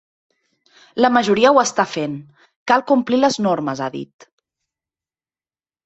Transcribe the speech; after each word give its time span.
La 1.05 1.11
majoria 1.17 1.51
ho 1.51 1.59
està 1.65 1.85
fent, 1.91 2.17
cal 2.73 2.87
complir 2.95 3.23
les 3.23 3.41
normes, 3.49 3.83
ha 3.85 3.93
dit. 4.01 4.31